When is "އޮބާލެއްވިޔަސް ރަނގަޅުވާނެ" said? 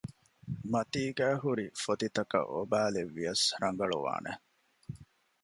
2.53-4.31